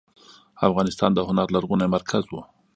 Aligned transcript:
افغانستان 0.67 1.11
د 1.13 1.19
هنر 1.27 1.47
لرغونی 1.55 1.87
مرکز 1.95 2.23
و. 2.29 2.33